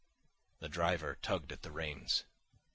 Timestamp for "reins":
1.71-2.23